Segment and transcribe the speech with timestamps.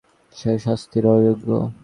[0.35, 1.49] সে শাস্তিরও অযোগ্য।